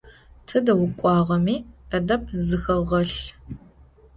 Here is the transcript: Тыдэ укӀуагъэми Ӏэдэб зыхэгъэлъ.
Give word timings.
Тыдэ 0.47 0.73
укӀуагъэми 0.83 1.55
Ӏэдэб 1.89 2.23
зыхэгъэлъ. 2.47 3.19